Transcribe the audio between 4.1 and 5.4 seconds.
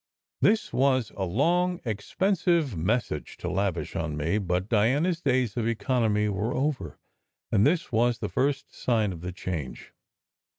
me; but Diana s